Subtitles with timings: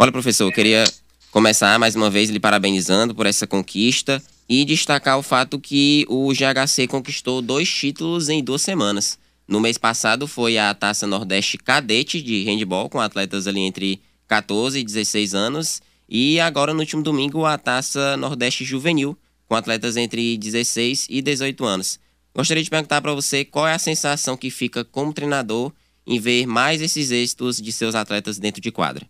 [0.00, 0.84] Olha, professor, eu queria
[1.32, 6.32] começar mais uma vez lhe parabenizando por essa conquista e destacar o fato que o
[6.32, 9.18] GHC conquistou dois títulos em duas semanas.
[9.48, 14.78] No mês passado foi a Taça Nordeste Cadete de handball, com atletas ali entre 14
[14.78, 19.18] e 16 anos, e agora no último domingo a Taça Nordeste Juvenil,
[19.48, 21.98] com atletas entre 16 e 18 anos.
[22.32, 25.72] Gostaria de perguntar para você qual é a sensação que fica como treinador
[26.06, 29.04] em ver mais esses êxitos de seus atletas dentro de quadra.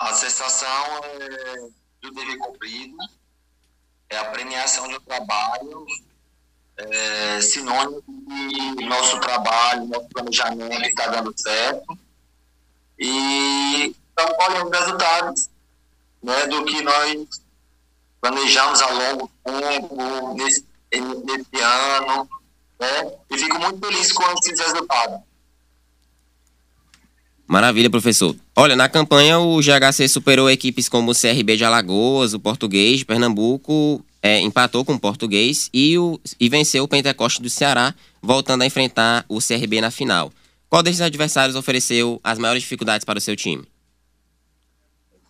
[0.00, 1.68] A sensação é
[2.00, 2.96] do dever cumprido,
[4.08, 5.86] é a premiação um trabalho
[6.78, 8.02] é, sinônimo
[8.78, 11.98] de nosso trabalho, nosso planejamento está dando certo.
[12.98, 15.50] E estamos colhendo resultados
[16.22, 17.42] né, do que nós
[18.22, 22.26] planejamos ao longo tempo, nesse, nesse ano.
[22.80, 25.20] Né, e fico muito feliz com esses resultados.
[27.50, 28.36] Maravilha, professor.
[28.54, 33.04] Olha, na campanha o GHC superou equipes como o CRB de Alagoas, o Português de
[33.04, 38.62] Pernambuco é, empatou com o Português e, o, e venceu o Pentecoste do Ceará, voltando
[38.62, 40.32] a enfrentar o CRB na final.
[40.68, 43.66] Qual desses adversários ofereceu as maiores dificuldades para o seu time?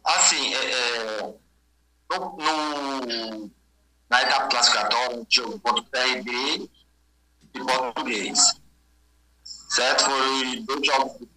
[0.05, 1.23] Assim, é, é,
[2.11, 3.51] no, no,
[4.11, 6.69] na etapa classificatória, um jogo contra o CRB
[7.55, 8.61] e Português.
[9.43, 10.05] Certo?
[10.05, 11.31] Foram dois jogos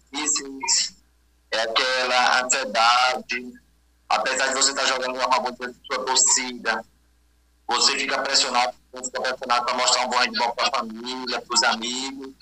[1.50, 3.52] é aquela ansiedade,
[4.08, 5.54] apesar de você estar jogando uma boa
[5.86, 6.84] sua torcida,
[7.66, 11.62] você fica pressionado, fica pressionado para mostrar um bom handball para a família, para os
[11.62, 12.34] amigos.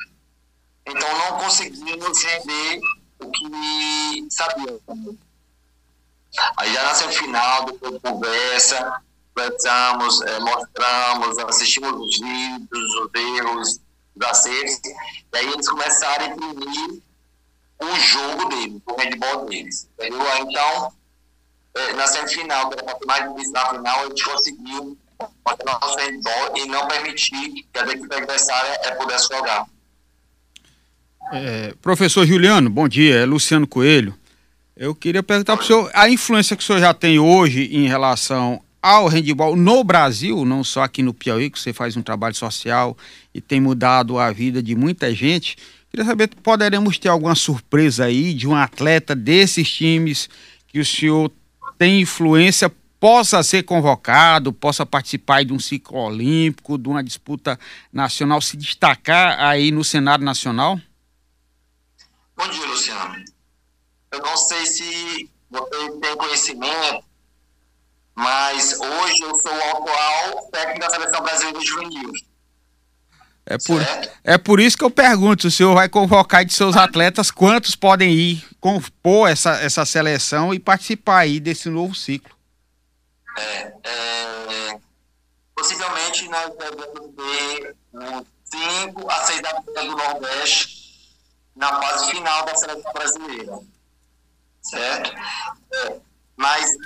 [0.86, 2.80] Então não conseguimos render
[3.20, 5.16] o que sabíamos.
[6.56, 9.02] Aí já na semifinal, depois de conversa,
[9.34, 13.80] conversamos, é, mostramos, assistimos os vídeos, os erros,
[14.16, 14.80] os acertos,
[15.32, 17.02] e aí eles começaram a imprimir
[17.82, 19.88] o jogo deles, o handball deles.
[19.98, 20.20] Entendeu?
[20.40, 20.92] Então,
[21.74, 24.98] é, na semifinal, que era mais difícil na final, a gente conseguiu
[25.64, 29.66] nosso handball e não permitir que a equipe adversária é, pudesse jogar.
[31.32, 34.14] É, professor Juliano, bom dia, é Luciano Coelho.
[34.76, 37.86] Eu queria perguntar para o senhor a influência que o senhor já tem hoje em
[37.86, 42.34] relação ao handball no Brasil, não só aqui no Piauí, que você faz um trabalho
[42.34, 42.96] social
[43.32, 45.56] e tem mudado a vida de muita gente.
[45.92, 50.26] Queria saber, poderemos ter alguma surpresa aí de um atleta desses times
[50.66, 51.30] que o senhor
[51.76, 57.58] tem influência possa ser convocado, possa participar de um ciclo olímpico, de uma disputa
[57.92, 60.80] nacional, se destacar aí no cenário nacional?
[62.36, 63.22] Bom dia, Luciano.
[64.12, 67.04] Eu não sei se você tem conhecimento,
[68.14, 72.12] mas hoje eu sou o atual técnico da Seleção Brasileira de Juvenil.
[73.44, 73.82] É por,
[74.22, 78.12] é por isso que eu pergunto, o senhor vai convocar de seus atletas quantos podem
[78.12, 82.34] ir compor essa, essa seleção e participar aí desse novo ciclo?
[83.36, 84.78] É, é,
[85.56, 90.82] possivelmente nós devemos ter uns 5 a 6 atletas do Nordeste
[91.56, 93.58] na fase final da seleção brasileira.
[94.62, 95.12] Certo?
[95.74, 95.96] É,
[96.36, 96.76] mas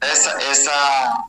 [0.00, 1.26] essa, essa,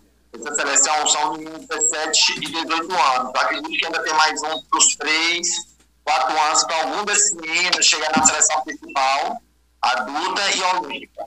[0.85, 3.31] seleção são de 17 e 18 anos.
[3.35, 5.47] Acredito que ainda tem mais um para os 3,
[6.03, 9.41] 4 anos para algum desses meninos chegar na seleção principal,
[9.81, 11.25] adulta e olímpica.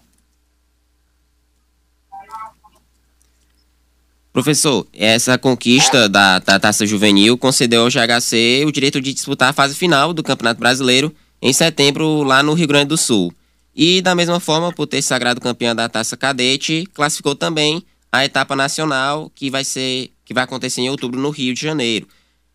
[4.32, 9.52] Professor, essa conquista da, da Taça Juvenil concedeu ao GHC o direito de disputar a
[9.52, 13.32] fase final do Campeonato Brasileiro em setembro lá no Rio Grande do Sul.
[13.75, 18.56] E da mesma forma, por ter sagrado campeão da Taça Cadete, classificou também a etapa
[18.56, 22.08] nacional que vai ser que vai acontecer em outubro no Rio de Janeiro.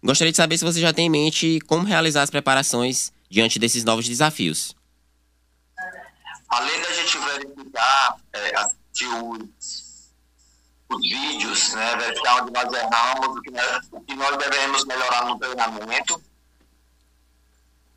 [0.04, 3.84] Gostaria de saber se você já tem em mente como realizar as preparações diante desses
[3.84, 4.76] novos desafios.
[6.50, 9.84] Além da gente verificar é, os
[10.94, 15.26] os vídeos, né, verificar onde nós erramos, o que nós, o que nós devemos melhorar
[15.26, 16.22] no treinamento.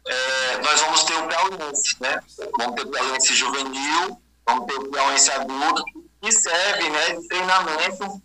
[0.06, 2.20] É, nós vamos ter o Piauiense, né?
[2.58, 5.84] Vamos ter o Piauiense juvenil, vamos ter o Piauiense adulto,
[6.20, 8.22] que serve né, de treinamento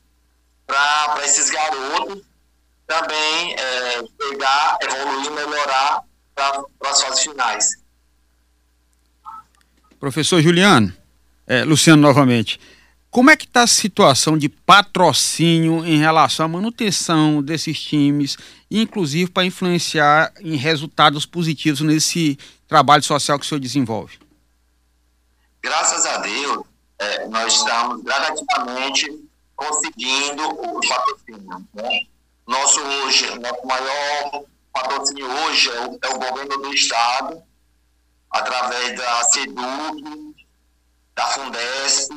[0.66, 2.24] para esses garotos
[2.88, 6.02] também é, pegar, evoluir, melhorar
[6.36, 7.82] para as fases finais.
[10.00, 10.94] Professor Juliano,
[11.48, 12.60] é, Luciano novamente.
[13.10, 18.38] Como é que está a situação de patrocínio em relação à manutenção desses times,
[18.70, 24.18] inclusive para influenciar em resultados positivos nesse trabalho social que o senhor desenvolve?
[25.62, 26.66] Graças a Deus,
[27.02, 31.68] é, nós estamos gradativamente conseguindo o patrocínio.
[31.74, 32.02] Né?
[32.48, 37.42] Nosso hoje, nosso maior patrocínio hoje é o, é o governo do estado,
[38.30, 40.36] através da SEDUC,
[41.40, 42.12] Unesp,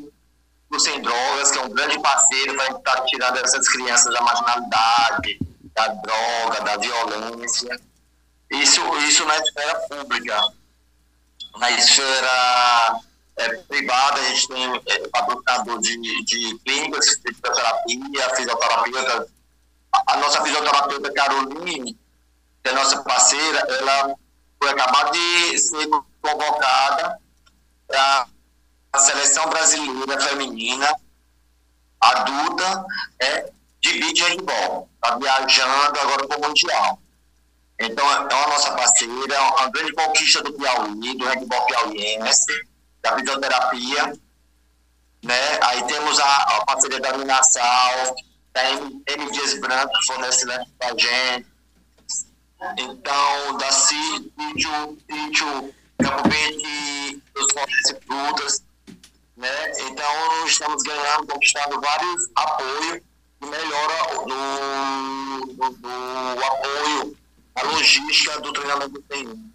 [0.70, 5.38] do Sem Drogas, que é um grande parceiro para estar tirando essas crianças da marginalidade,
[5.74, 7.80] da droga, da violência.
[8.50, 10.40] Isso, isso na esfera pública.
[11.56, 13.00] Na esfera
[13.36, 19.28] é, privada, a gente tem é, de, de clínicas, fisioterapia, fisioterapeuta.
[20.06, 21.98] A, nossa fisioterapeuta Caroline,
[22.62, 24.14] que é nossa parceira, ela
[24.60, 25.88] foi acabar de ser
[26.20, 27.18] convocada
[27.86, 28.26] para
[28.92, 30.94] a seleção brasileira feminina
[32.00, 32.84] adulta
[33.20, 33.50] é,
[33.80, 34.88] de beach handball.
[34.94, 36.98] Está viajando agora para o Mundial.
[37.78, 42.66] Então, é uma nossa parceira, é uma grande conquista do Piauí, do handball piauiense,
[43.04, 44.14] da fisioterapia.
[45.22, 45.58] Né?
[45.62, 48.16] Aí temos a, a parceria da Minasal,
[48.52, 49.30] da M, M.
[49.30, 51.46] Dias Branco, que fornece né, para a gente.
[52.78, 58.64] Então, da Sítio, Sítio Campo Verde, nos fornece frutas.
[59.36, 59.72] Né?
[59.80, 63.02] Então, estamos ganhando, conquistando vários apoios
[63.40, 67.16] que melhora no, no, no apoio
[67.56, 69.53] a logística do treinamento do TI.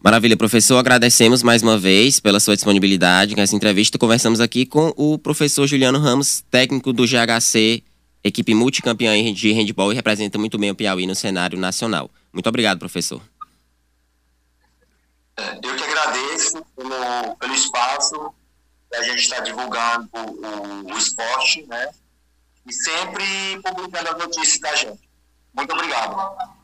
[0.00, 0.78] Maravilha, professor.
[0.78, 3.98] Agradecemos mais uma vez pela sua disponibilidade nessa entrevista.
[3.98, 7.82] Conversamos aqui com o professor Juliano Ramos, técnico do GHC,
[8.22, 12.08] equipe multicampeã de handball e representa muito bem o Piauí no cenário nacional.
[12.32, 13.20] Muito obrigado, professor.
[15.36, 18.32] Eu que agradeço pelo, pelo espaço
[18.90, 21.88] que a gente está divulgando o, o esporte, né?
[22.64, 23.24] E sempre
[23.64, 25.08] publicando as notícias da gente.
[25.52, 26.57] Muito obrigado.